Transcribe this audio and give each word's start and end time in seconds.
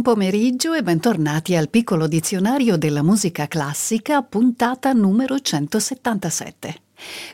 Buon 0.00 0.16
pomeriggio 0.16 0.72
e 0.72 0.82
bentornati 0.82 1.54
al 1.54 1.68
piccolo 1.68 2.06
dizionario 2.06 2.78
della 2.78 3.02
musica 3.02 3.46
classica, 3.46 4.22
puntata 4.22 4.94
numero 4.94 5.38
177. 5.38 6.74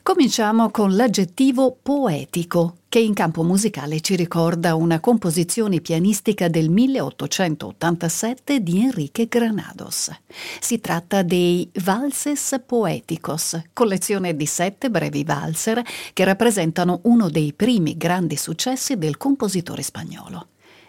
Cominciamo 0.02 0.70
con 0.70 0.96
l'aggettivo 0.96 1.78
poetico, 1.80 2.78
che 2.88 2.98
in 2.98 3.14
campo 3.14 3.44
musicale 3.44 4.00
ci 4.00 4.16
ricorda 4.16 4.74
una 4.74 4.98
composizione 4.98 5.80
pianistica 5.80 6.48
del 6.48 6.68
1887 6.68 8.60
di 8.60 8.80
Enrique 8.80 9.26
Granados. 9.28 10.10
Si 10.58 10.80
tratta 10.80 11.22
dei 11.22 11.70
Valses 11.84 12.62
Poeticos, 12.66 13.62
collezione 13.72 14.34
di 14.34 14.46
sette 14.46 14.90
brevi 14.90 15.22
valser 15.22 15.84
che 16.12 16.24
rappresentano 16.24 16.98
uno 17.04 17.30
dei 17.30 17.52
primi 17.52 17.96
grandi 17.96 18.34
successi 18.34 18.98
del 18.98 19.16
compositore 19.16 19.82
spagnolo. 19.82 20.48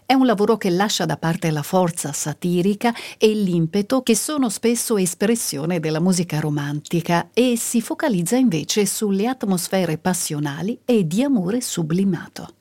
È 0.10 0.14
un 0.14 0.26
lavoro 0.26 0.56
che 0.56 0.70
lascia 0.70 1.04
da 1.04 1.18
parte 1.18 1.52
la 1.52 1.64
forza 1.64 2.14
satirica 2.14 2.94
e 3.18 3.28
l'impeto 3.34 4.04
che 4.04 4.16
sono 4.16 4.48
spesso 4.48 4.96
espressione 4.96 5.82
della 5.82 6.00
musica 6.00 6.40
romantica 6.40 7.28
e 7.34 7.58
si 7.58 7.82
focalizza 7.82 8.38
invece 8.38 8.86
sulle 8.86 9.28
atmosfere 9.28 9.98
passionali 9.98 10.80
e 10.86 11.06
di 11.06 11.24
amore 11.24 11.60
sublimato. 11.60 12.54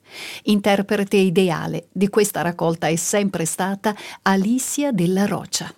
Interprete 0.43 1.15
ideale 1.15 1.87
di 1.93 2.09
questa 2.09 2.41
raccolta 2.41 2.87
è 2.87 2.97
sempre 2.97 3.45
stata 3.45 3.95
Alicia 4.23 4.91
della 4.91 5.25
Rocha. 5.25 5.73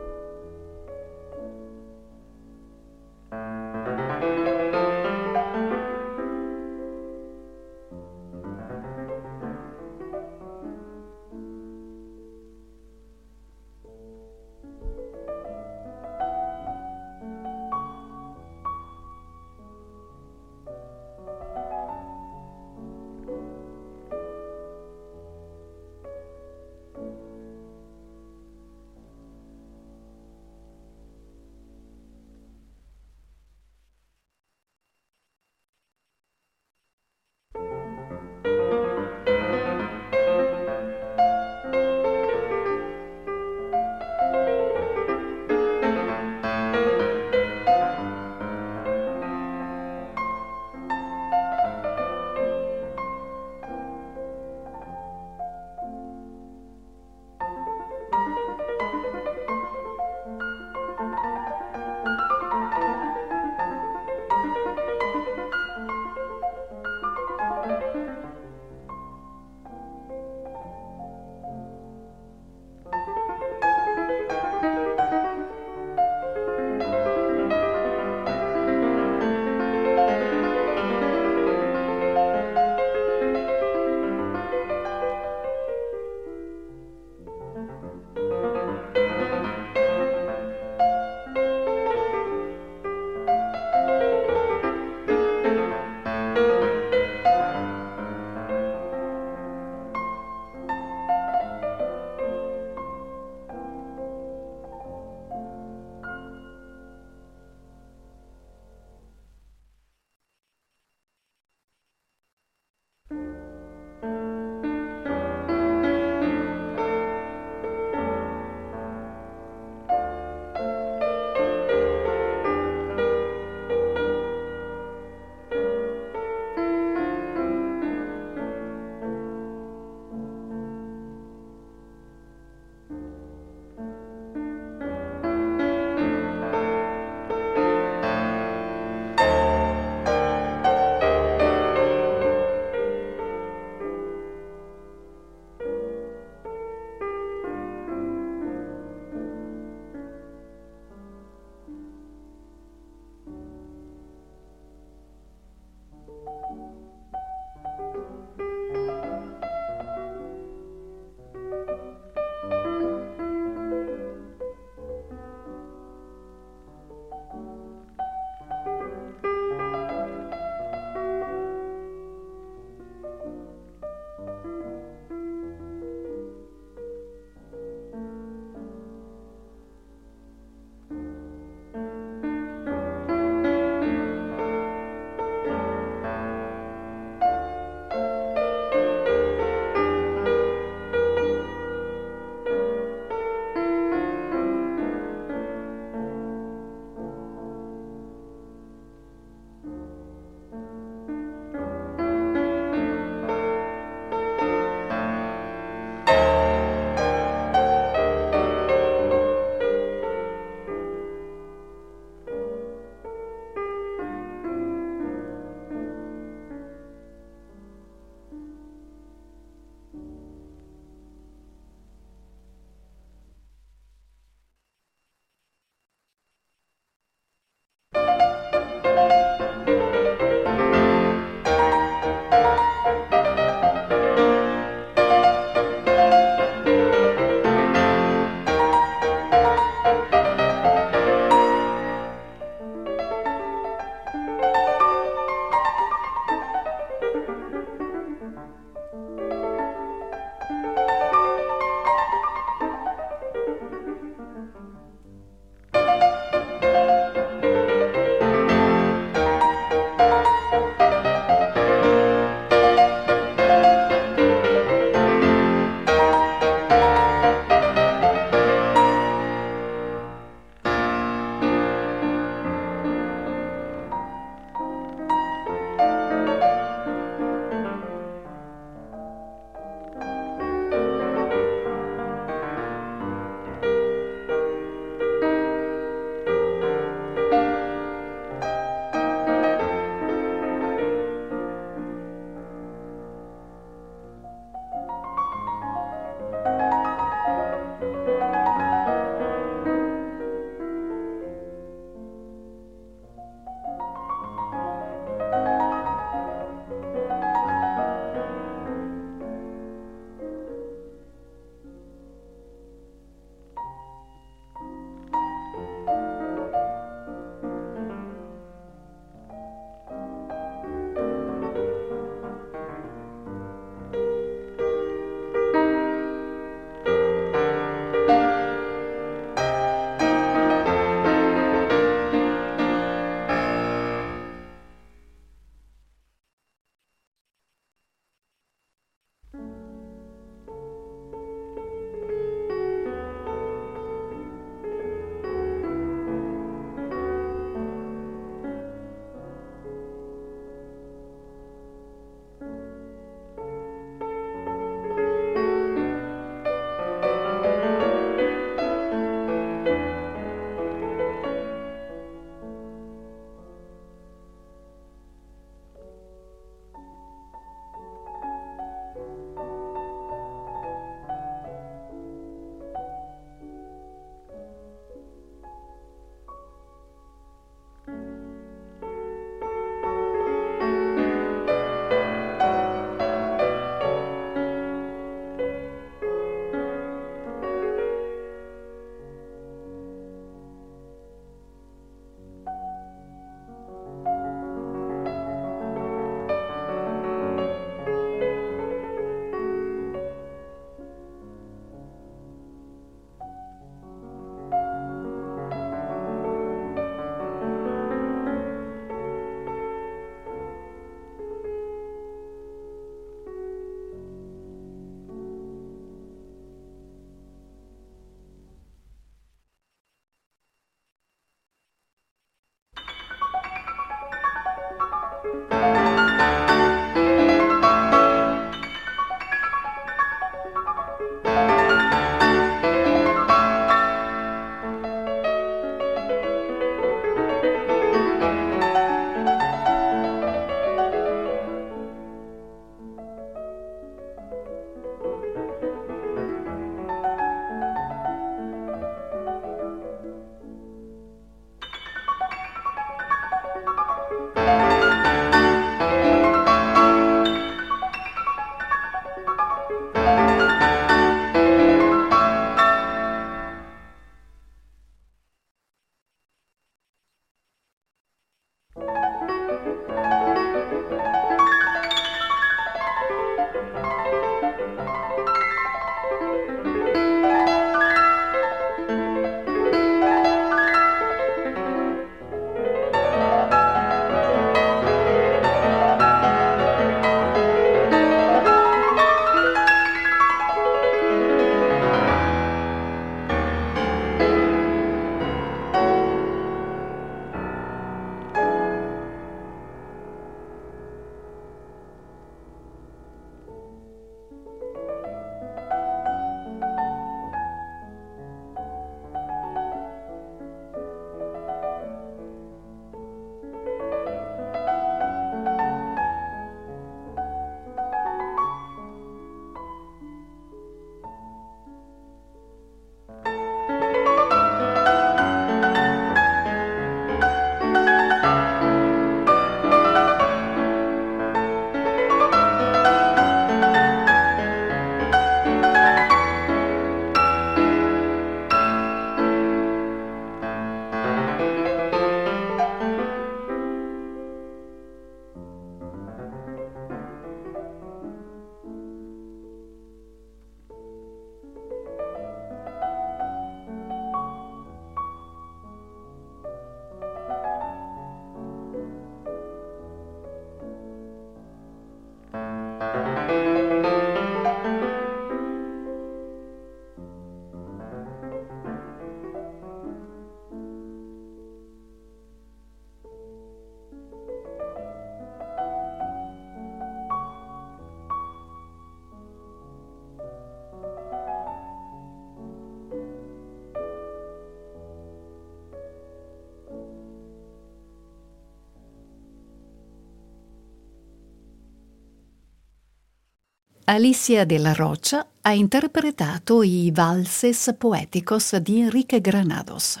Alicia 593.86 594.44
della 594.44 594.72
Rocha 594.72 595.26
ha 595.42 595.52
interpretato 595.52 596.62
i 596.62 596.90
Valses 596.90 597.74
Poeticos 597.76 598.56
di 598.56 598.80
Enrique 598.80 599.20
Granados. 599.20 600.00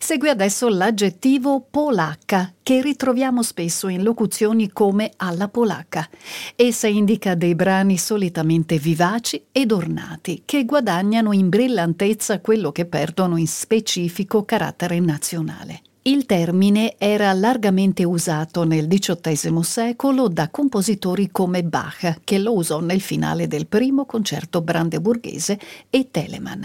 Segue 0.00 0.28
adesso 0.28 0.68
l'aggettivo 0.68 1.64
polacca, 1.70 2.52
che 2.64 2.82
ritroviamo 2.82 3.44
spesso 3.44 3.86
in 3.86 4.02
locuzioni 4.02 4.72
come 4.72 5.12
alla 5.18 5.46
polacca. 5.46 6.08
Essa 6.56 6.88
indica 6.88 7.36
dei 7.36 7.54
brani 7.54 7.96
solitamente 7.96 8.76
vivaci 8.78 9.44
ed 9.52 9.70
ornati, 9.70 10.42
che 10.44 10.64
guadagnano 10.64 11.32
in 11.32 11.48
brillantezza 11.48 12.40
quello 12.40 12.72
che 12.72 12.86
perdono 12.86 13.36
in 13.36 13.46
specifico 13.46 14.44
carattere 14.44 14.98
nazionale. 14.98 15.80
Il 16.06 16.26
termine 16.26 16.96
era 16.98 17.32
largamente 17.32 18.04
usato 18.04 18.64
nel 18.64 18.88
XVIII 18.88 19.64
secolo 19.64 20.28
da 20.28 20.50
compositori 20.50 21.30
come 21.30 21.64
Bach, 21.64 22.20
che 22.24 22.36
lo 22.36 22.52
usò 22.52 22.80
nel 22.80 23.00
finale 23.00 23.48
del 23.48 23.66
primo 23.66 24.04
concerto 24.04 24.60
brandeburghese, 24.60 25.58
e 25.88 26.08
Telemann. 26.10 26.62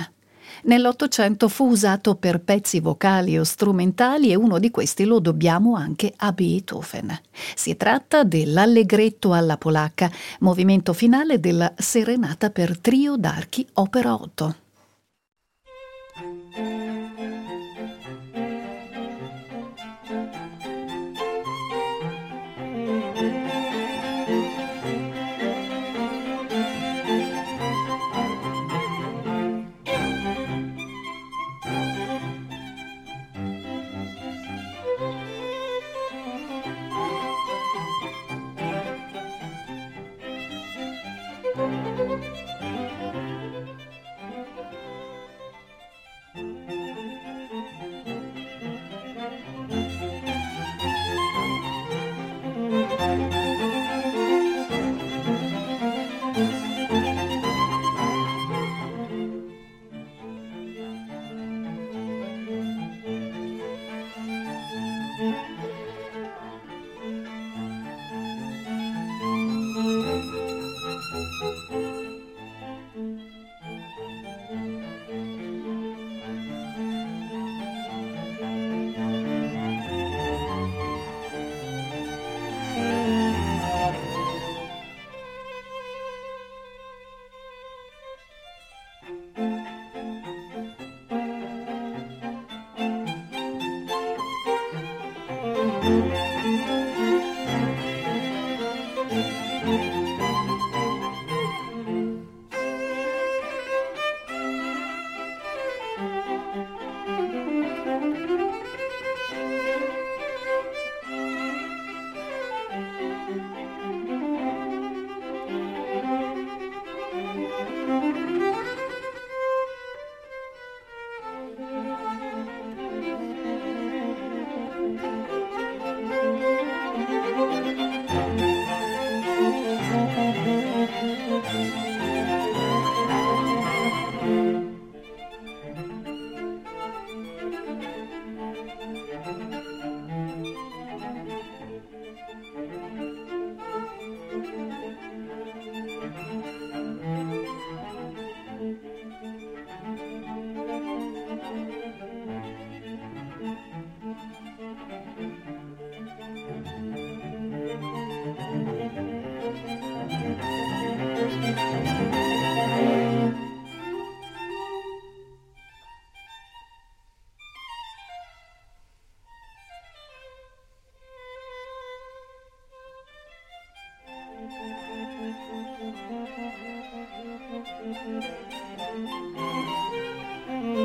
Nell'Ottocento 0.63 1.47
fu 1.47 1.69
usato 1.69 2.15
per 2.15 2.41
pezzi 2.41 2.81
vocali 2.81 3.39
o 3.39 3.45
strumentali 3.45 4.29
e 4.29 4.35
uno 4.35 4.59
di 4.59 4.71
questi 4.71 5.05
lo 5.05 5.19
dobbiamo 5.19 5.73
anche 5.75 6.11
a 6.17 6.33
Beethoven. 6.33 7.17
Si 7.55 7.77
tratta 7.77 8.25
dell'Allegretto 8.25 9.31
alla 9.31 9.55
polacca, 9.55 10.11
movimento 10.39 10.91
finale 10.91 11.39
della 11.39 11.71
Serenata 11.77 12.49
per 12.49 12.77
trio 12.77 13.15
d'archi 13.15 13.65
opera 13.75 14.15
8. 14.15 14.55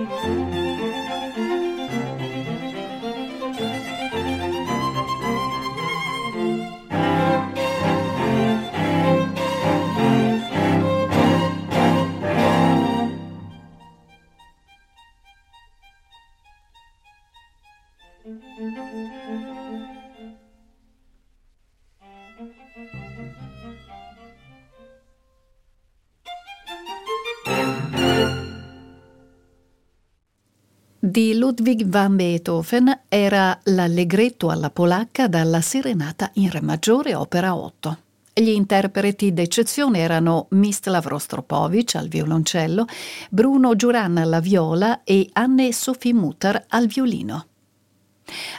Bye. 0.04 0.63
Di 31.14 31.37
Ludwig 31.37 31.87
van 31.87 32.16
Beethoven 32.16 33.03
era 33.07 33.57
l'allegretto 33.66 34.50
alla 34.50 34.70
polacca 34.70 35.29
dalla 35.29 35.61
Serenata 35.61 36.29
in 36.35 36.50
Re 36.50 36.61
maggiore 36.61 37.14
opera 37.14 37.55
8. 37.55 37.98
Gli 38.35 38.48
interpreti 38.48 39.33
d'eccezione 39.33 40.00
erano 40.00 40.48
Mislav 40.50 41.07
Rostropovich 41.07 41.94
al 41.94 42.09
violoncello, 42.09 42.87
Bruno 43.31 43.77
Giuran 43.77 44.16
alla 44.16 44.40
viola 44.40 45.05
e 45.05 45.31
Anne 45.35 45.72
Sophie 45.72 46.12
Mutter 46.12 46.64
al 46.70 46.88
violino. 46.88 47.46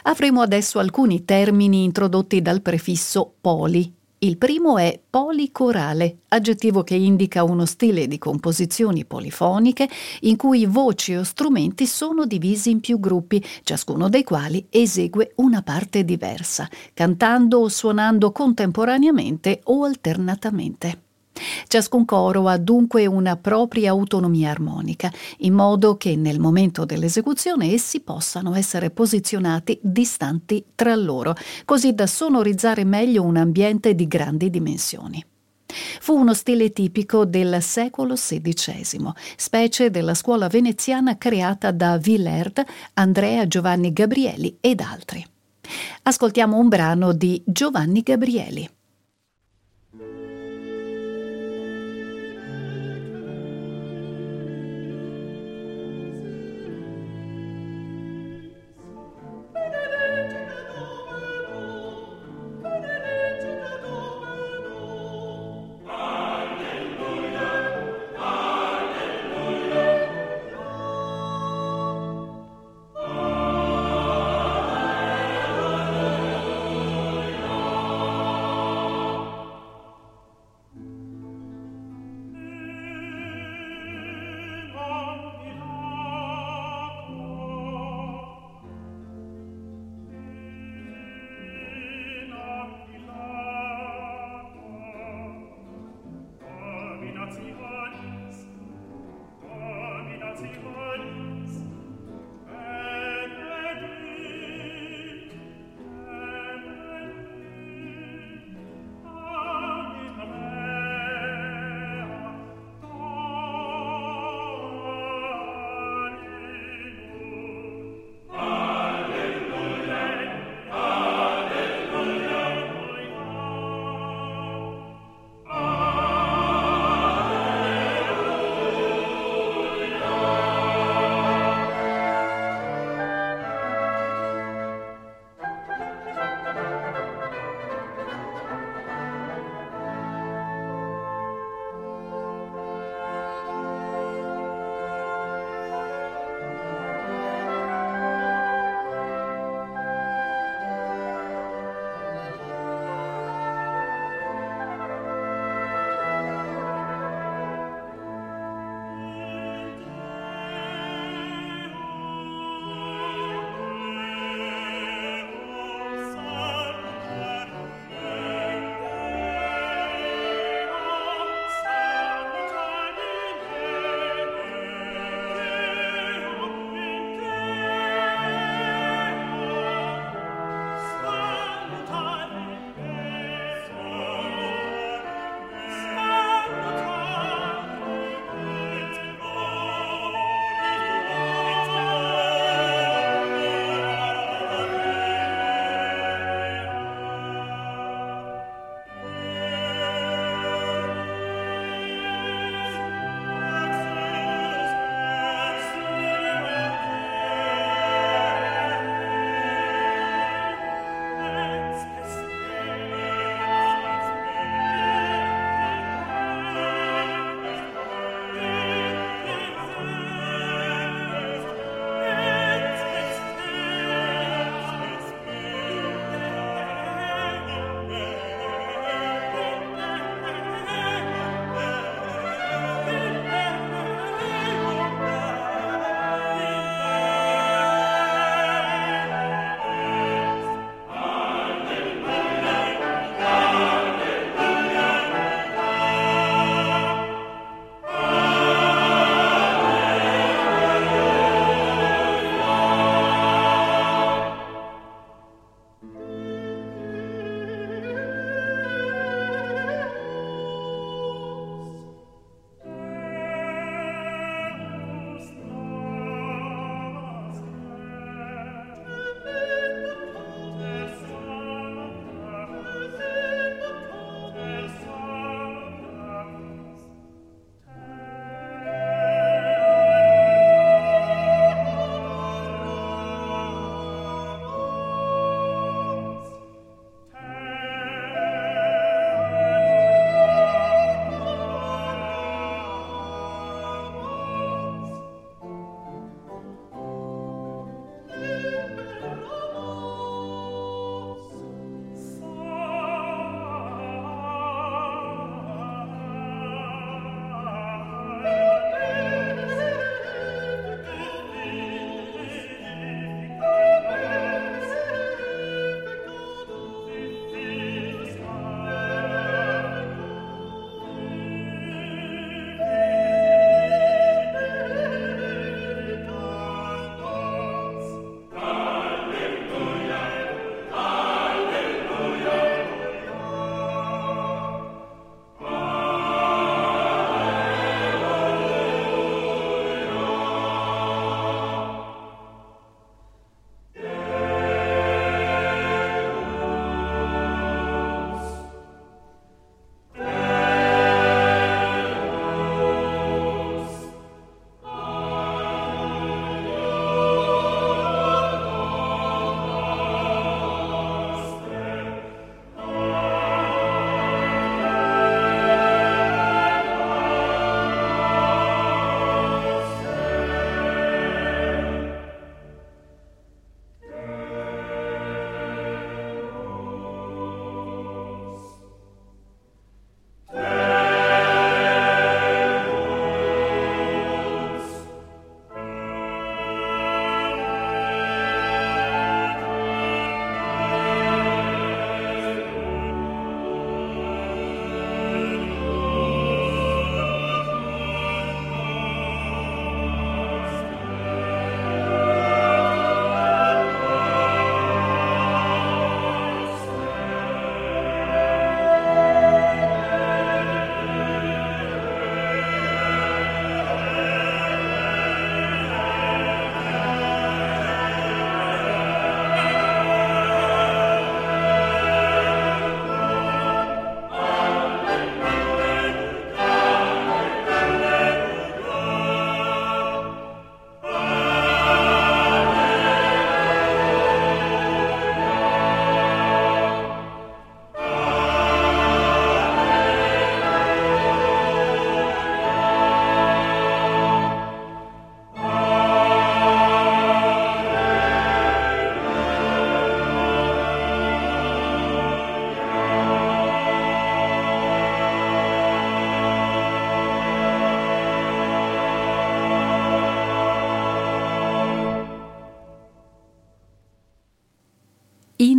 Avremo 0.04 0.40
adesso 0.40 0.78
alcuni 0.78 1.26
termini 1.26 1.84
introdotti 1.84 2.40
dal 2.40 2.62
prefisso 2.62 3.34
poli, 3.38 3.92
il 4.20 4.38
primo 4.38 4.78
è 4.78 4.98
policorale, 5.10 6.20
aggettivo 6.28 6.82
che 6.82 6.94
indica 6.94 7.44
uno 7.44 7.66
stile 7.66 8.06
di 8.06 8.16
composizioni 8.16 9.04
polifoniche 9.04 9.88
in 10.20 10.36
cui 10.36 10.64
voci 10.64 11.14
o 11.14 11.22
strumenti 11.22 11.86
sono 11.86 12.24
divisi 12.24 12.70
in 12.70 12.80
più 12.80 12.98
gruppi, 12.98 13.44
ciascuno 13.62 14.08
dei 14.08 14.24
quali 14.24 14.66
esegue 14.70 15.32
una 15.36 15.60
parte 15.60 16.04
diversa, 16.04 16.66
cantando 16.94 17.58
o 17.58 17.68
suonando 17.68 18.32
contemporaneamente 18.32 19.60
o 19.64 19.84
alternatamente. 19.84 21.05
Ciascun 21.66 22.04
coro 22.04 22.48
ha 22.48 22.56
dunque 22.56 23.06
una 23.06 23.36
propria 23.36 23.90
autonomia 23.90 24.50
armonica, 24.50 25.12
in 25.38 25.54
modo 25.54 25.96
che 25.96 26.16
nel 26.16 26.40
momento 26.40 26.84
dell'esecuzione 26.84 27.72
essi 27.72 28.00
possano 28.00 28.54
essere 28.54 28.90
posizionati 28.90 29.78
distanti 29.82 30.64
tra 30.74 30.94
loro, 30.94 31.34
così 31.64 31.94
da 31.94 32.06
sonorizzare 32.06 32.84
meglio 32.84 33.22
un 33.22 33.36
ambiente 33.36 33.94
di 33.94 34.06
grandi 34.06 34.50
dimensioni. 34.50 35.24
Fu 36.00 36.14
uno 36.14 36.32
stile 36.32 36.70
tipico 36.70 37.24
del 37.24 37.60
secolo 37.60 38.14
XVI, 38.14 39.12
specie 39.36 39.90
della 39.90 40.14
scuola 40.14 40.46
veneziana 40.46 41.18
creata 41.18 41.70
da 41.72 41.98
Villert, 41.98 42.64
Andrea 42.94 43.46
Giovanni 43.46 43.92
Gabrieli 43.92 44.58
ed 44.60 44.80
altri. 44.80 45.24
Ascoltiamo 46.02 46.56
un 46.56 46.68
brano 46.68 47.12
di 47.12 47.42
Giovanni 47.44 48.02
Gabrieli. 48.02 48.70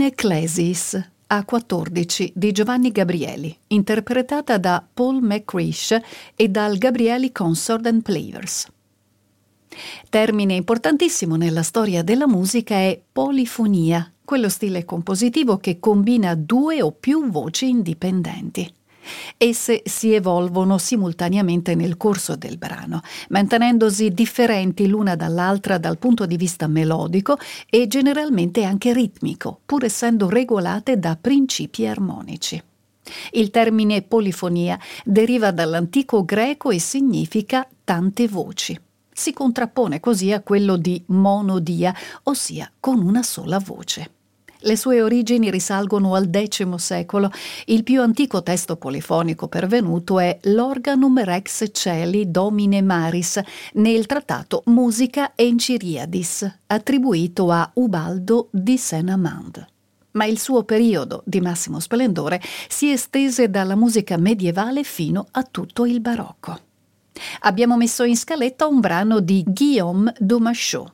Ecclesis 0.07 1.09
A14 1.29 2.31
di 2.33 2.53
Giovanni 2.53 2.93
Gabrieli, 2.93 3.53
interpretata 3.67 4.57
da 4.57 4.81
Paul 4.93 5.21
McCrish 5.21 5.99
e 6.33 6.47
dal 6.47 6.77
Gabrieli 6.77 7.33
Consort 7.33 7.85
and 7.87 8.03
Players. 8.03 8.67
Termine 10.09 10.53
importantissimo 10.53 11.35
nella 11.35 11.61
storia 11.61 12.03
della 12.03 12.25
musica 12.25 12.75
è 12.75 12.97
polifonia, 13.11 14.09
quello 14.23 14.47
stile 14.47 14.85
compositivo 14.85 15.57
che 15.57 15.77
combina 15.77 16.35
due 16.35 16.81
o 16.81 16.93
più 16.93 17.29
voci 17.29 17.67
indipendenti. 17.67 18.76
Esse 19.37 19.81
si 19.85 20.13
evolvono 20.13 20.77
simultaneamente 20.77 21.75
nel 21.75 21.97
corso 21.97 22.35
del 22.35 22.57
brano, 22.57 23.01
mantenendosi 23.29 24.11
differenti 24.11 24.87
l'una 24.87 25.15
dall'altra 25.15 25.77
dal 25.77 25.97
punto 25.97 26.25
di 26.25 26.37
vista 26.37 26.67
melodico 26.67 27.37
e 27.69 27.87
generalmente 27.87 28.63
anche 28.63 28.93
ritmico, 28.93 29.59
pur 29.65 29.83
essendo 29.83 30.29
regolate 30.29 30.97
da 30.97 31.17
principi 31.19 31.85
armonici. 31.85 32.61
Il 33.31 33.51
termine 33.51 34.01
polifonia 34.01 34.77
deriva 35.03 35.51
dall'antico 35.51 36.25
greco 36.25 36.71
e 36.71 36.79
significa 36.79 37.67
tante 37.83 38.27
voci. 38.27 38.79
Si 39.11 39.33
contrappone 39.33 39.99
così 39.99 40.31
a 40.31 40.41
quello 40.41 40.77
di 40.77 41.01
monodia, 41.07 41.95
ossia 42.23 42.71
con 42.79 43.01
una 43.01 43.23
sola 43.23 43.59
voce. 43.59 44.16
Le 44.61 44.75
sue 44.75 45.01
origini 45.01 45.51
risalgono 45.51 46.15
al 46.15 46.29
X 46.29 46.73
secolo. 46.75 47.31
Il 47.65 47.83
più 47.83 48.01
antico 48.01 48.41
testo 48.41 48.75
polifonico 48.75 49.47
pervenuto 49.47 50.19
è 50.19 50.37
l'Organum 50.43 51.23
Rex 51.23 51.65
Celi 51.71 52.31
Domine 52.31 52.81
Maris 52.81 53.39
nel 53.73 54.05
trattato 54.05 54.63
Musica 54.65 55.33
Enciriadis, 55.35 56.59
attribuito 56.67 57.51
a 57.51 57.69
Ubaldo 57.73 58.49
di 58.51 58.77
Senamand 58.77 59.67
ma 60.17 60.25
il 60.25 60.39
suo 60.39 60.63
periodo 60.63 61.21
di 61.25 61.39
massimo 61.39 61.79
splendore 61.79 62.41
si 62.67 62.91
estese 62.91 63.51
dalla 63.51 63.75
musica 63.75 64.17
medievale 64.17 64.83
fino 64.83 65.27
a 65.29 65.43
tutto 65.43 65.85
il 65.85 66.01
barocco. 66.01 66.59
Abbiamo 67.41 67.77
messo 67.77 68.03
in 68.03 68.17
scaletta 68.17 68.65
un 68.65 68.79
brano 68.79 69.19
di 69.19 69.43
Guillaume 69.45 70.13
Domachot. 70.17 70.93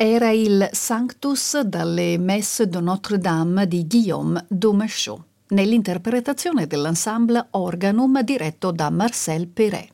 Era 0.00 0.30
il 0.30 0.68
Sanctus 0.70 1.58
dalle 1.62 2.18
Messe 2.18 2.68
de 2.68 2.78
Notre-Dame 2.78 3.66
di 3.66 3.84
Guillaume 3.84 4.44
Dumachaud, 4.46 5.20
nell'interpretazione 5.48 6.68
dell'ensemble 6.68 7.48
Organum 7.50 8.22
diretto 8.22 8.70
da 8.70 8.90
Marcel 8.90 9.48
Perret. 9.48 9.88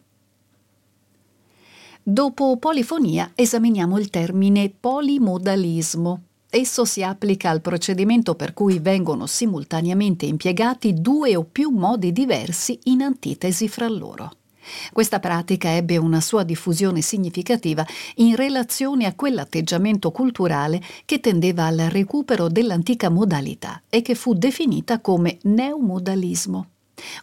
Dopo 2.03 2.59
polifonia 2.59 3.33
esaminiamo 3.35 3.99
il 3.99 4.11
termine 4.11 4.71
polimodalismo. 4.79 6.23
Esso 6.51 6.85
si 6.85 7.03
applica 7.03 7.49
al 7.49 7.62
procedimento 7.62 8.35
per 8.35 8.53
cui 8.53 8.81
vengono 8.81 9.25
simultaneamente 9.25 10.27
impiegati 10.27 10.93
due 10.93 11.35
o 11.35 11.45
più 11.45 11.71
modi 11.71 12.12
diversi 12.12 12.79
in 12.85 13.01
antitesi 13.01 13.69
fra 13.69 13.88
loro. 13.88 14.33
Questa 14.92 15.20
pratica 15.20 15.74
ebbe 15.74 15.96
una 15.96 16.20
sua 16.20 16.42
diffusione 16.42 17.00
significativa 17.00 17.87
in 18.16 18.37
relazione 18.37 19.07
a 19.07 19.14
quell'atteggiamento 19.14 20.11
culturale 20.11 20.81
che 21.05 21.20
tendeva 21.20 21.66
al 21.66 21.88
recupero 21.90 22.48
dell'antica 22.48 23.09
modalità 23.09 23.83
e 23.88 24.03
che 24.03 24.14
fu 24.14 24.35
definita 24.35 25.00
come 25.00 25.38
neomodalismo. 25.42 26.68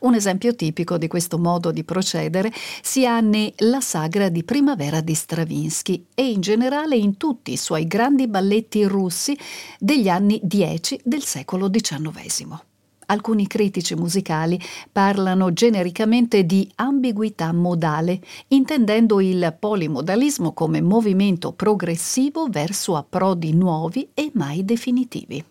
Un 0.01 0.15
esempio 0.15 0.54
tipico 0.54 0.97
di 0.97 1.08
questo 1.08 1.38
modo 1.38 1.71
di 1.71 1.84
procedere 1.84 2.51
si 2.82 3.06
ha 3.06 3.19
nella 3.19 3.80
sagra 3.80 4.30
di 4.30 4.43
primavera 4.43 5.01
di 5.01 5.13
Stravinsky 5.13 6.08
e 6.13 6.30
in 6.30 6.41
generale 6.41 6.95
in 6.95 7.17
tutti 7.17 7.54
i 7.54 7.58
suoi 7.58 7.88
grandi 7.88 8.27
balletti 8.27 8.84
russi 8.84 9.38
degli 9.80 10.10
anni 10.10 10.39
10 10.43 11.01
del 11.04 11.23
secolo 11.23 11.69
XIX 11.69 12.69
alcuni 13.12 13.45
critici 13.45 13.93
musicali 13.95 14.60
parlano 14.91 15.54
genericamente 15.54 16.45
di 16.45 16.69
ambiguità 16.76 17.52
modale, 17.54 18.19
intendendo 18.47 19.19
il 19.19 19.56
polimodalismo 19.60 20.54
come 20.54 20.82
movimento 20.82 21.52
progressivo 21.52 22.47
verso 22.50 22.95
approdi 22.95 23.54
nuovi 23.54 24.10
e 24.13 24.32
mai 24.34 24.63
definitivi. 24.63 25.43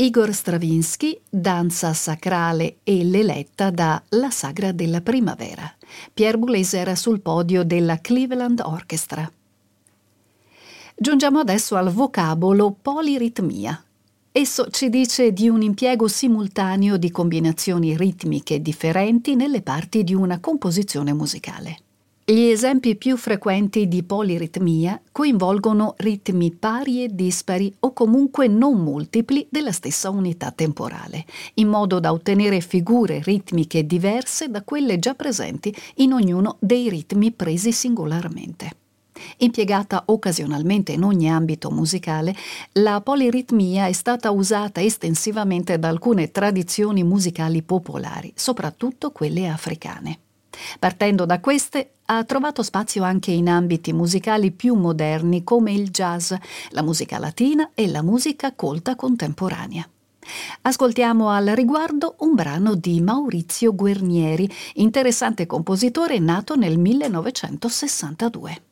Igor 0.00 0.32
Stravinsky, 0.32 1.20
Danza 1.28 1.92
sacrale 1.92 2.78
e 2.84 3.04
l'eletta 3.04 3.68
da 3.68 4.02
La 4.10 4.30
sagra 4.30 4.72
della 4.72 5.02
primavera. 5.02 5.70
Pierre 6.14 6.38
Boulez 6.38 6.72
era 6.72 6.94
sul 6.94 7.20
podio 7.20 7.64
della 7.64 8.00
Cleveland 8.00 8.62
Orchestra. 8.64 9.30
Giungiamo 10.96 11.40
adesso 11.40 11.76
al 11.76 11.92
vocabolo 11.92 12.74
poliritmia. 12.80 13.84
Esso 14.32 14.70
ci 14.70 14.88
dice 14.88 15.34
di 15.34 15.50
un 15.50 15.60
impiego 15.60 16.08
simultaneo 16.08 16.96
di 16.96 17.10
combinazioni 17.10 17.94
ritmiche 17.94 18.62
differenti 18.62 19.34
nelle 19.34 19.60
parti 19.60 20.02
di 20.02 20.14
una 20.14 20.40
composizione 20.40 21.12
musicale. 21.12 21.76
Gli 22.30 22.42
esempi 22.42 22.94
più 22.94 23.16
frequenti 23.16 23.88
di 23.88 24.04
poliritmia 24.04 25.02
coinvolgono 25.10 25.94
ritmi 25.96 26.52
pari 26.52 27.02
e 27.02 27.08
dispari 27.12 27.74
o 27.80 27.92
comunque 27.92 28.46
non 28.46 28.80
multipli 28.80 29.48
della 29.50 29.72
stessa 29.72 30.10
unità 30.10 30.52
temporale, 30.52 31.24
in 31.54 31.66
modo 31.66 31.98
da 31.98 32.12
ottenere 32.12 32.60
figure 32.60 33.20
ritmiche 33.20 33.84
diverse 33.84 34.48
da 34.48 34.62
quelle 34.62 35.00
già 35.00 35.14
presenti 35.14 35.74
in 35.96 36.12
ognuno 36.12 36.56
dei 36.60 36.88
ritmi 36.88 37.32
presi 37.32 37.72
singolarmente. 37.72 38.76
Impiegata 39.38 40.04
occasionalmente 40.06 40.92
in 40.92 41.02
ogni 41.02 41.28
ambito 41.28 41.72
musicale, 41.72 42.32
la 42.74 43.00
poliritmia 43.00 43.88
è 43.88 43.92
stata 43.92 44.30
usata 44.30 44.80
estensivamente 44.80 45.80
da 45.80 45.88
alcune 45.88 46.30
tradizioni 46.30 47.02
musicali 47.02 47.62
popolari, 47.62 48.30
soprattutto 48.36 49.10
quelle 49.10 49.48
africane. 49.48 50.18
Partendo 50.78 51.24
da 51.26 51.40
queste, 51.40 51.92
ha 52.06 52.24
trovato 52.24 52.62
spazio 52.62 53.02
anche 53.02 53.30
in 53.30 53.48
ambiti 53.48 53.92
musicali 53.92 54.50
più 54.50 54.74
moderni 54.74 55.44
come 55.44 55.72
il 55.72 55.90
jazz, 55.90 56.32
la 56.70 56.82
musica 56.82 57.18
latina 57.18 57.70
e 57.74 57.88
la 57.88 58.02
musica 58.02 58.52
colta 58.54 58.96
contemporanea. 58.96 59.88
Ascoltiamo 60.62 61.30
al 61.30 61.46
riguardo 61.46 62.16
un 62.18 62.34
brano 62.34 62.74
di 62.74 63.00
Maurizio 63.00 63.74
Guernieri, 63.74 64.50
interessante 64.74 65.46
compositore 65.46 66.18
nato 66.18 66.56
nel 66.56 66.78
1962. 66.78 68.62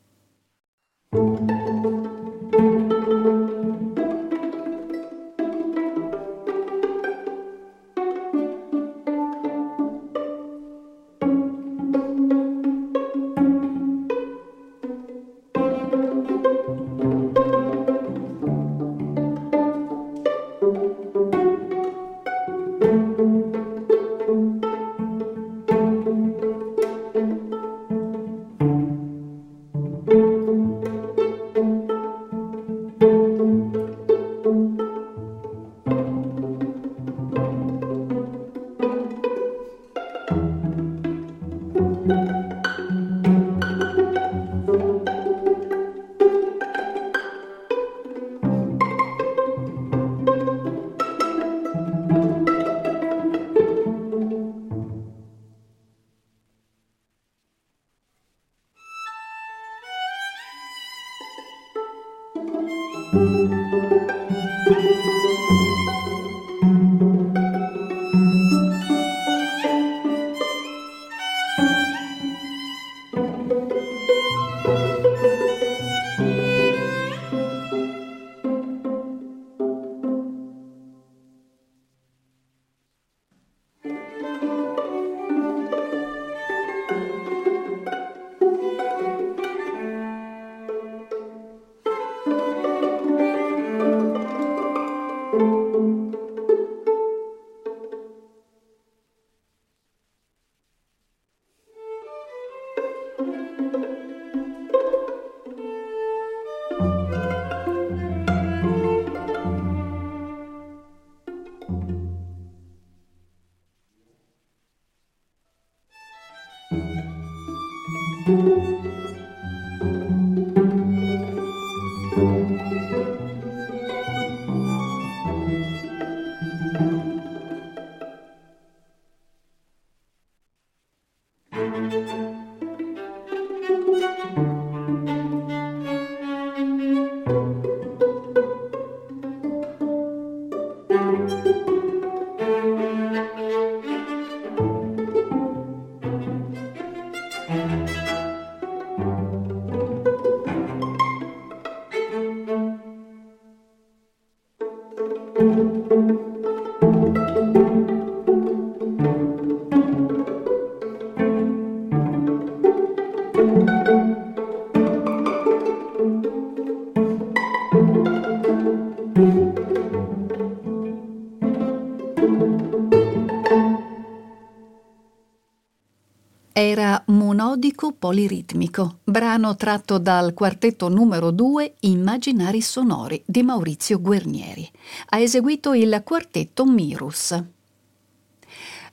Era 177.48 177.56
Monodico 177.56 177.92
Poliritmico, 177.92 178.98
brano 179.04 179.56
tratto 179.56 179.96
dal 179.96 180.34
quartetto 180.34 180.90
numero 180.90 181.30
2 181.30 181.76
Immaginari 181.80 182.60
sonori 182.60 183.22
di 183.24 183.42
Maurizio 183.42 184.02
Guernieri. 184.02 184.70
Ha 185.08 185.18
eseguito 185.18 185.72
il 185.72 186.02
quartetto 186.04 186.66
Mirus. 186.66 187.42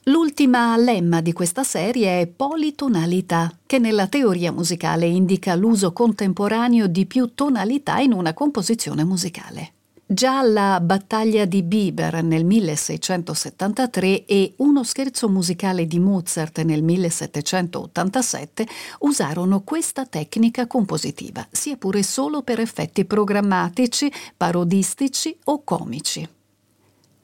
L'ultima 0.03 0.77
lemma 0.77 1.19
di 1.19 1.33
questa 1.33 1.65
serie 1.65 2.21
è 2.21 2.27
politonalità, 2.27 3.51
che 3.65 3.77
nella 3.77 4.07
teoria 4.07 4.53
musicale 4.53 5.05
indica 5.05 5.53
l'uso 5.55 5.91
contemporaneo 5.91 6.87
di 6.87 7.05
più 7.05 7.33
tonalità 7.35 7.99
in 7.99 8.13
una 8.13 8.33
composizione 8.33 9.03
musicale. 9.03 9.74
Già 10.07 10.43
la 10.43 10.79
battaglia 10.81 11.45
di 11.45 11.63
Biber 11.63 12.21
nel 12.21 12.45
1673 12.45 14.25
e 14.25 14.53
uno 14.57 14.83
scherzo 14.83 15.27
musicale 15.27 15.87
di 15.87 15.97
Mozart 15.97 16.61
nel 16.61 16.83
1787 16.83 18.67
usarono 18.99 19.61
questa 19.61 20.05
tecnica 20.05 20.67
compositiva, 20.67 21.47
sia 21.49 21.75
pure 21.77 22.03
solo 22.03 22.43
per 22.43 22.59
effetti 22.59 23.03
programmatici, 23.05 24.11
parodistici 24.37 25.35
o 25.45 25.63
comici. 25.63 26.34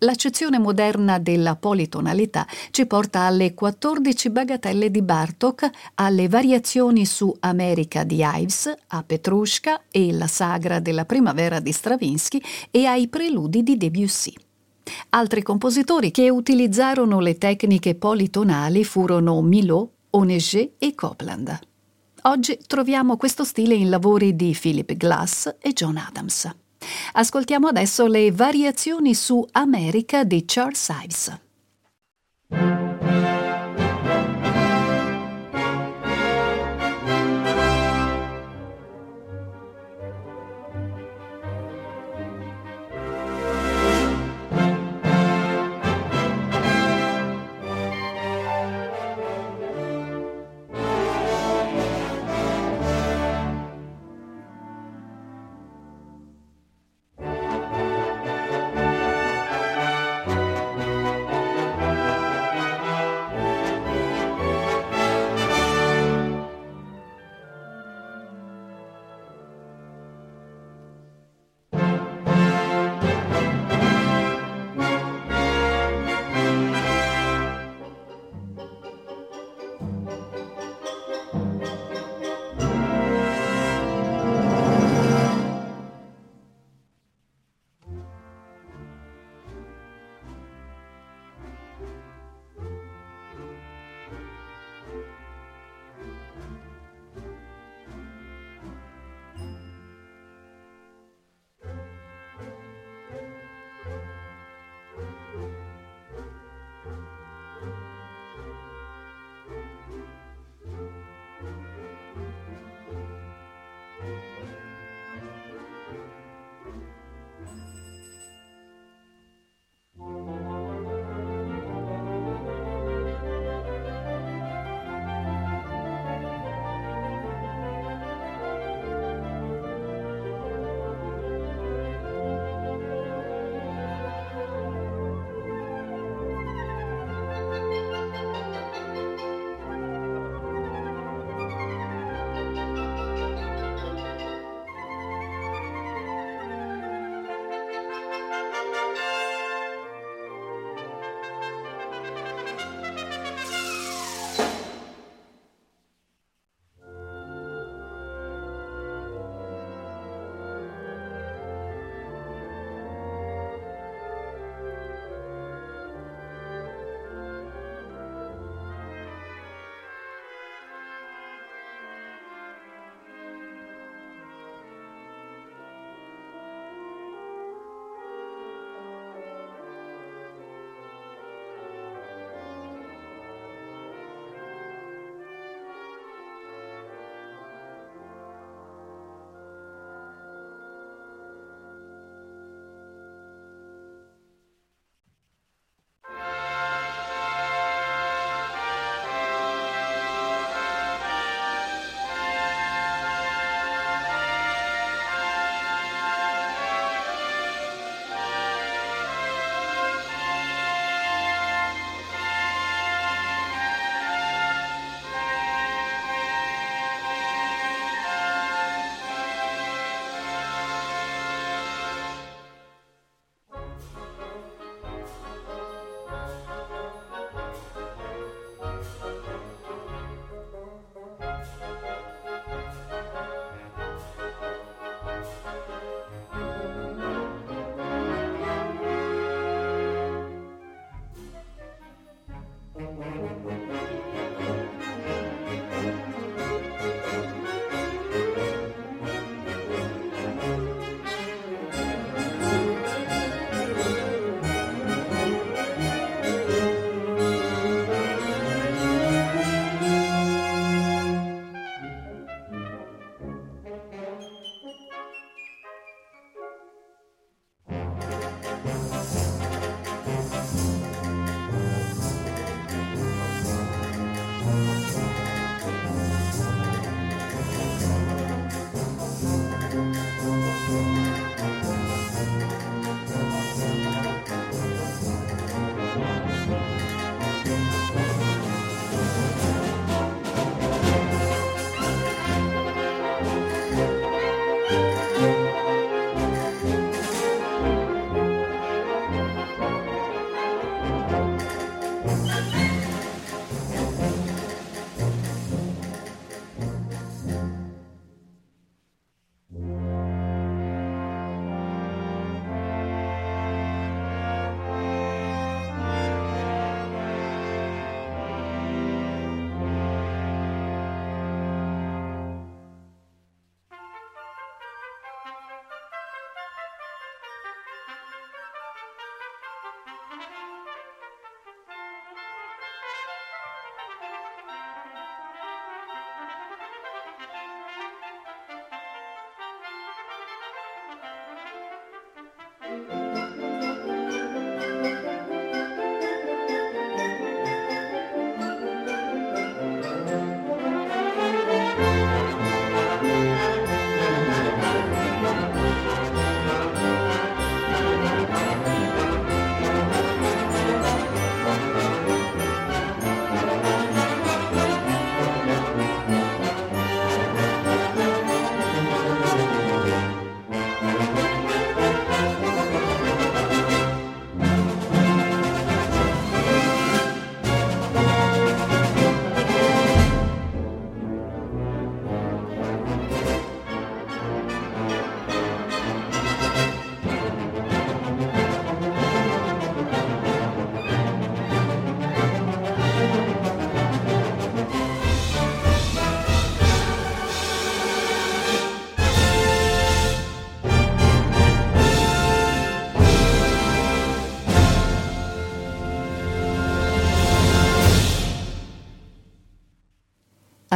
L'accezione 0.04 0.58
moderna 0.58 1.20
della 1.20 1.56
politonalità 1.56 2.48
ci 2.72 2.88
porta 2.88 3.20
alle 3.22 3.54
14 3.54 4.32
bagatelle 4.32 4.90
di 4.90 5.04
Bartok, 5.04 5.70
alle 5.96 6.28
variazioni 6.28 7.06
su 7.06 7.32
America 7.42 8.04
di 8.04 8.24
Ives, 8.24 8.74
a 8.88 9.04
Petrushka 9.04 9.84
e 9.92 10.12
la 10.12 10.26
sagra 10.26 10.80
della 10.80 11.06
primavera 11.06 11.60
di 11.60 11.72
Stravinsky 11.72 12.42
e 12.72 12.86
ai 12.88 13.10
preludi 13.10 13.62
di 13.62 13.78
Debussy. 13.78 14.34
Altri 15.10 15.44
compositori 15.44 16.10
che 16.10 16.32
utilizzarono 16.32 17.20
le 17.20 17.38
tecniche 17.38 17.94
politonali 17.94 18.84
furono 18.84 19.40
Milot, 19.44 19.92
Onegé 20.12 20.74
e 20.80 20.96
Copland. 20.96 21.60
Oggi 22.24 22.58
troviamo 22.66 23.18
questo 23.18 23.44
stile 23.44 23.76
in 23.76 23.92
lavori 23.92 24.36
di 24.36 24.58
Philip 24.60 24.94
Glass 24.96 25.58
e 25.60 25.74
John 25.74 25.98
Adams. 25.98 26.52
Ascoltiamo 27.14 27.68
adesso 27.68 28.08
le 28.08 28.32
variazioni 28.32 29.14
su 29.14 29.46
America 29.52 30.24
di 30.24 30.46
Charles 30.46 30.90
Ives. 31.04 31.40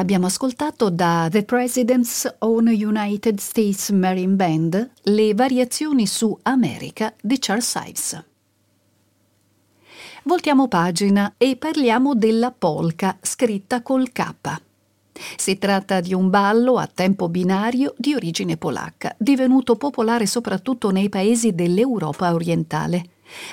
Abbiamo 0.06 0.28
ascoltato 0.28 0.92
da 0.92 1.28
The 1.32 1.42
President's 1.42 2.32
Own 2.42 2.68
United 2.68 3.40
States 3.40 3.90
Marine 3.90 4.36
Band 4.36 4.92
le 5.02 5.34
variazioni 5.34 6.06
su 6.06 6.38
America 6.44 7.12
di 7.20 7.40
Charles 7.40 7.74
Ives. 7.88 8.24
Voltiamo 10.26 10.68
pagina 10.68 11.34
e 11.40 11.56
parliamo 11.56 12.14
della 12.14 12.52
polka 12.52 13.18
scritta 13.20 13.82
col 13.82 14.12
K. 14.12 14.62
Si 15.38 15.58
tratta 15.58 16.02
di 16.02 16.14
un 16.14 16.30
ballo 16.30 16.78
a 16.78 16.86
tempo 16.86 17.28
binario 17.28 17.96
di 17.98 18.14
origine 18.14 18.58
polacca, 18.58 19.16
divenuto 19.18 19.76
popolare 19.76 20.28
soprattutto 20.28 20.92
nei 20.92 21.10
paesi 21.10 21.56
dell'Europa 21.56 22.32
orientale. 22.32 23.06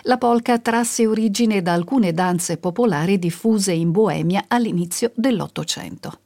La 0.03 0.18
polka 0.18 0.59
trasse 0.59 1.07
origine 1.07 1.62
da 1.62 1.72
alcune 1.72 2.12
danze 2.12 2.59
popolari 2.59 3.18
diffuse 3.18 3.72
in 3.72 3.90
Boemia 3.90 4.44
all'inizio 4.48 5.12
dell'Ottocento. 5.14 6.18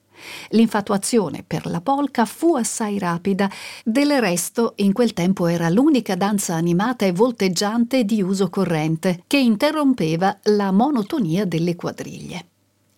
L'infatuazione 0.51 1.45
per 1.47 1.67
la 1.67 1.81
polka 1.81 2.25
fu 2.25 2.55
assai 2.55 2.99
rapida, 2.99 3.51
del 3.85 4.21
resto 4.21 4.75
in 4.77 4.93
quel 4.93 5.13
tempo 5.13 5.47
era 5.47 5.69
l'unica 5.69 6.15
danza 6.15 6.55
animata 6.55 7.05
e 7.07 7.13
volteggiante 7.13 8.05
di 8.05 8.23
uso 8.23 8.49
corrente, 8.49 9.23
che 9.27 9.39
interrompeva 9.39 10.39
la 10.45 10.71
monotonia 10.73 11.45
delle 11.45 11.75
quadriglie. 11.75 12.47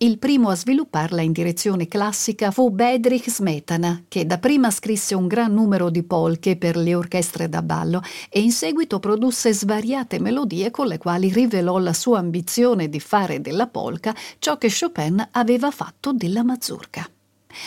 Il 0.01 0.17
primo 0.17 0.47
a 0.47 0.55
svilupparla 0.55 1.21
in 1.21 1.33
direzione 1.33 1.89
classica 1.89 2.51
fu 2.51 2.69
Bedrich 2.69 3.29
Smetana, 3.29 4.05
che 4.07 4.25
dapprima 4.25 4.71
scrisse 4.71 5.13
un 5.13 5.27
gran 5.27 5.53
numero 5.53 5.89
di 5.89 6.03
polche 6.03 6.55
per 6.55 6.77
le 6.77 6.95
orchestre 6.95 7.49
da 7.49 7.61
ballo 7.61 8.01
e 8.29 8.39
in 8.39 8.53
seguito 8.53 8.99
produsse 8.99 9.51
svariate 9.51 10.21
melodie 10.21 10.71
con 10.71 10.87
le 10.87 10.97
quali 10.97 11.27
rivelò 11.27 11.79
la 11.79 11.91
sua 11.91 12.19
ambizione 12.19 12.87
di 12.87 13.01
fare 13.01 13.41
della 13.41 13.67
polka 13.67 14.15
ciò 14.37 14.57
che 14.57 14.71
Chopin 14.71 15.27
aveva 15.31 15.69
fatto 15.69 16.13
della 16.13 16.45
mazurka. 16.45 17.05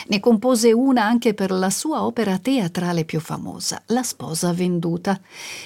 Ne 0.07 0.19
compose 0.19 0.71
una 0.71 1.03
anche 1.03 1.33
per 1.33 1.51
la 1.51 1.69
sua 1.69 2.05
opera 2.05 2.37
teatrale 2.37 3.05
più 3.05 3.19
famosa, 3.19 3.81
La 3.87 4.03
sposa 4.03 4.53
venduta, 4.53 5.19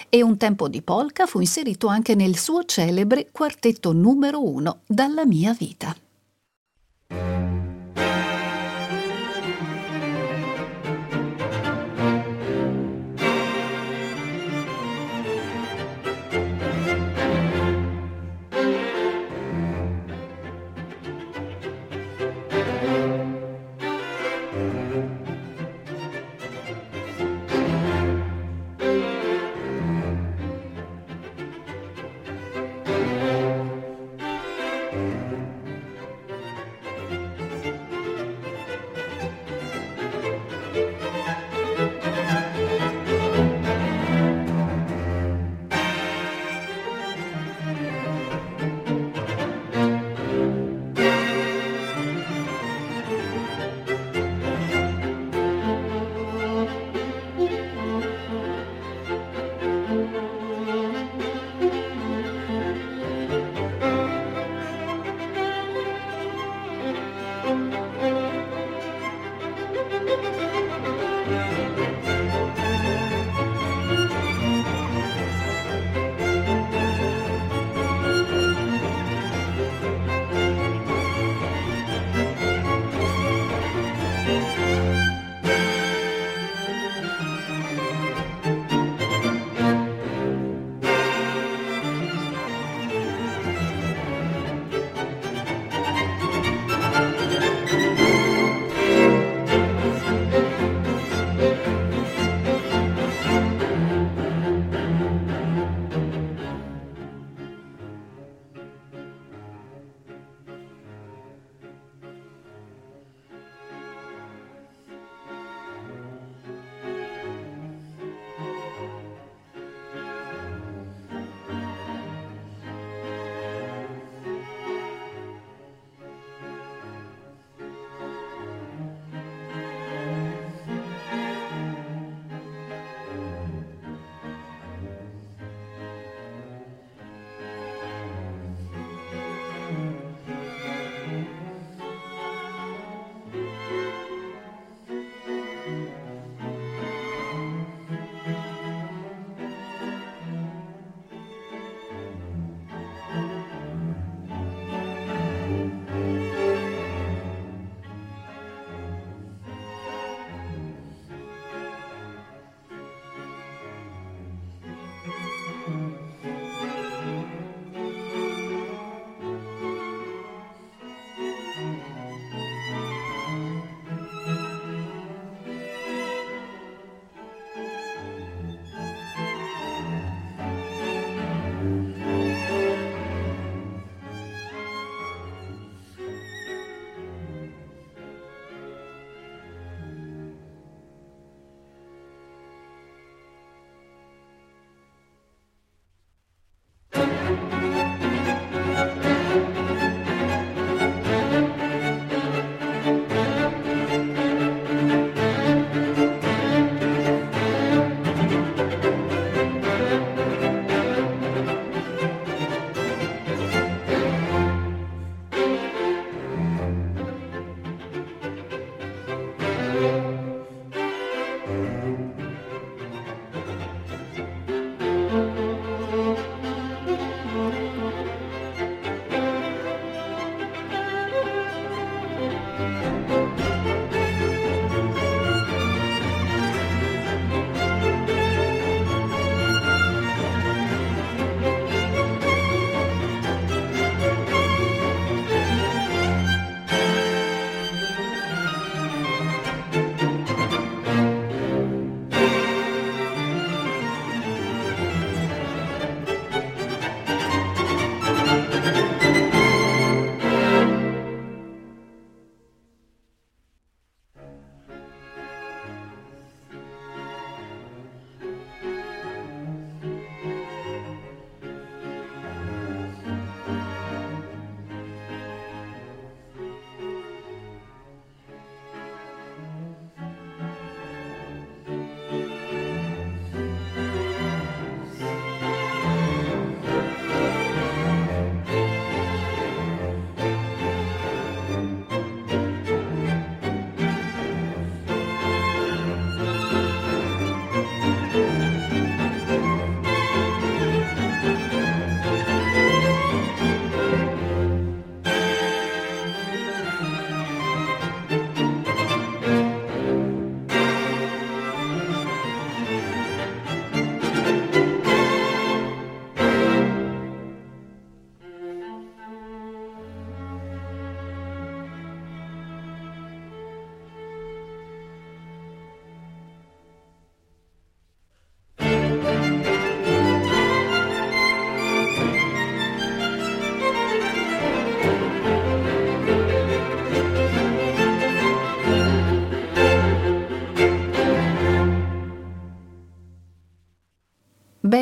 e 0.10 0.24
un 0.24 0.38
tempo 0.38 0.68
di 0.68 0.82
polka 0.82 1.26
fu 1.26 1.40
inserito 1.40 1.88
anche 1.88 2.16
nel 2.16 2.38
suo 2.38 2.64
celebre 2.66 3.30
quartetto 3.32 3.92
numero 3.92 4.44
uno, 4.44 4.80
Dalla 4.86 5.26
mia 5.26 5.54
vita. 5.54 5.96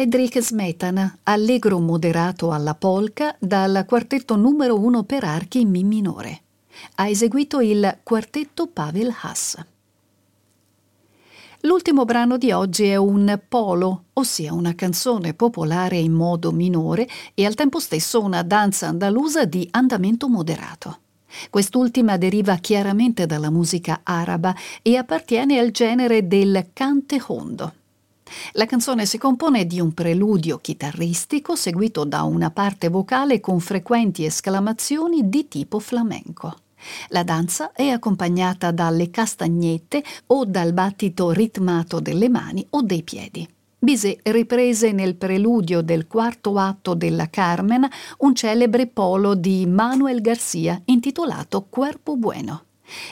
Bedrich 0.06 0.39
Smetana, 0.39 1.18
allegro 1.24 1.80
moderato 1.80 2.51
alla 2.51 2.76
polka 2.76 3.36
dal 3.39 3.86
quartetto 3.88 4.36
numero 4.36 4.80
uno 4.80 5.01
per 5.01 5.24
archi 5.24 5.62
in 5.62 5.72
Mi 5.72 5.84
minore. 5.84 6.41
Ha 6.97 7.08
eseguito 7.08 7.60
il 7.60 8.01
quartetto 8.03 8.68
Pavel 8.68 9.12
Haas. 9.22 9.58
L'ultimo 11.62 12.06
brano 12.06 12.38
di 12.38 12.51
oggi 12.51 12.84
è 12.84 12.95
un 12.97 13.39
polo, 13.49 14.03
ossia 14.14 14.53
una 14.53 14.76
canzone 14.76 15.34
popolare 15.34 15.97
in 15.97 16.12
modo 16.12 16.51
minore 16.51 17.08
e 17.34 17.43
al 17.43 17.56
tempo 17.56 17.80
stesso 17.80 18.22
una 18.22 18.43
danza 18.43 18.86
andalusa 18.86 19.45
di 19.45 19.68
andamento 19.72 20.30
moderato. 20.30 20.99
Quest'ultima 21.49 22.18
deriva 22.18 22.58
chiaramente 22.58 23.26
dalla 23.26 23.49
musica 23.49 24.01
araba 24.03 24.53
e 24.84 24.97
appartiene 24.97 25.58
al 25.58 25.72
genere 25.72 26.28
del 26.28 26.68
cante 26.74 27.20
hondo. 27.26 27.74
La 28.53 28.65
canzone 28.65 29.05
si 29.05 29.17
compone 29.17 29.65
di 29.65 29.79
un 29.79 29.93
preludio 29.93 30.57
chitarristico 30.57 31.55
seguito 31.55 32.03
da 32.05 32.23
una 32.23 32.51
parte 32.51 32.89
vocale 32.89 33.39
con 33.39 33.59
frequenti 33.59 34.25
esclamazioni 34.25 35.29
di 35.29 35.47
tipo 35.47 35.79
flamenco. 35.79 36.55
La 37.09 37.23
danza 37.23 37.71
è 37.71 37.88
accompagnata 37.88 38.71
dalle 38.71 39.09
castagnette 39.09 40.03
o 40.27 40.45
dal 40.45 40.73
battito 40.73 41.31
ritmato 41.31 41.99
delle 41.99 42.29
mani 42.29 42.65
o 42.71 42.81
dei 42.81 43.03
piedi. 43.03 43.47
Bizet 43.77 44.19
riprese 44.29 44.91
nel 44.91 45.15
preludio 45.15 45.81
del 45.81 46.07
quarto 46.07 46.57
atto 46.57 46.95
della 46.95 47.29
Carmen 47.29 47.88
un 48.19 48.33
celebre 48.33 48.88
polo 48.88 49.36
di 49.36 49.65
Manuel 49.67 50.21
Garcia 50.21 50.81
intitolato 50.86 51.67
Cuerpo 51.69 52.15
Bueno. 52.15 52.63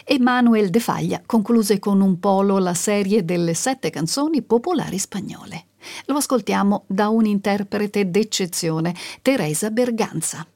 E 0.03 0.19
Manuel 0.19 0.69
de 0.69 0.80
Faglia 0.80 1.21
concluse 1.26 1.80
con 1.80 2.01
un 2.01 2.19
polo 2.19 2.57
la 2.59 2.74
serie 2.74 3.26
delle 3.26 3.53
sette 3.53 3.89
canzoni 3.89 4.41
popolari 4.41 4.97
spagnole. 4.99 5.65
Lo 6.05 6.15
ascoltiamo 6.15 6.84
da 6.88 7.09
un 7.09 7.26
interprete 7.26 8.09
d'eccezione, 8.09 8.95
Teresa 9.21 9.69
Berganza. 9.69 10.47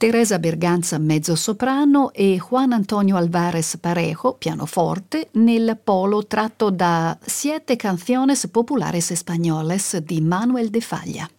Teresa 0.00 0.38
Berganza 0.38 0.96
mezzo-soprano 0.96 2.10
e 2.14 2.38
Juan 2.38 2.72
Antonio 2.72 3.18
Alvarez 3.18 3.76
Parejo 3.76 4.32
pianoforte 4.32 5.28
nel 5.32 5.78
polo 5.84 6.26
tratto 6.26 6.70
da 6.70 7.18
Siete 7.20 7.76
Canciones 7.76 8.48
Populares 8.48 9.10
Españoles 9.10 9.98
di 9.98 10.22
Manuel 10.22 10.70
de 10.70 10.80
Faglia. 10.80 11.30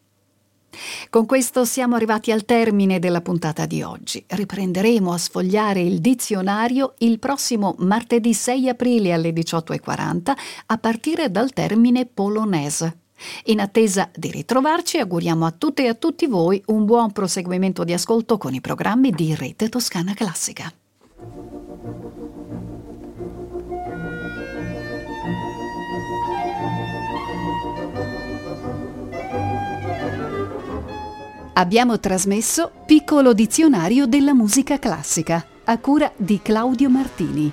Con 1.10 1.26
questo 1.26 1.66
siamo 1.66 1.96
arrivati 1.96 2.32
al 2.32 2.46
termine 2.46 3.00
della 3.00 3.22
puntata 3.22 3.66
di 3.66 3.82
oggi. 3.82 4.24
Riprenderemo 4.28 5.12
a 5.12 5.18
sfogliare 5.18 5.82
il 5.82 6.00
dizionario 6.00 6.94
il 7.00 7.18
prossimo 7.18 7.74
martedì 7.80 8.32
6 8.32 8.70
aprile 8.70 9.12
alle 9.12 9.32
18.40 9.32 10.34
a 10.68 10.78
partire 10.78 11.32
dal 11.32 11.52
termine 11.52 12.06
polonese. 12.06 13.01
In 13.46 13.60
attesa 13.60 14.10
di 14.16 14.32
ritrovarci, 14.32 14.98
auguriamo 14.98 15.46
a 15.46 15.52
tutte 15.52 15.84
e 15.84 15.88
a 15.88 15.94
tutti 15.94 16.28
voi 16.28 16.62
un 16.68 16.86
buon 16.86 17.12
proseguimento 17.12 17.84
di 17.84 17.94
ascolto 17.94 18.38
con 18.38 18.54
i 18.54 18.62
programmi 18.62 19.12
di 19.12 19.36
Rete 19.36 19.70
Toscana 19.70 20.14
Classica. 20.14 20.72
Abbiamo 31.54 32.00
trasmesso 32.00 32.72
Piccolo 32.86 33.34
dizionario 33.34 34.08
della 34.08 34.34
musica 34.34 34.80
classica 34.80 35.46
a 35.66 35.78
cura 35.78 36.12
di 36.16 36.40
Claudio 36.42 36.90
Martini. 36.90 37.52